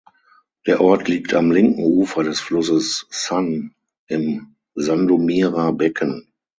Der 0.65 0.81
Ort 0.81 1.07
liegt 1.07 1.35
am 1.35 1.51
linken 1.51 1.83
Ufer 1.83 2.23
des 2.23 2.39
Flusses 2.39 3.05
San 3.11 3.75
im 4.07 4.55
Sandomirer 4.73 5.73
Becken. 5.73 6.33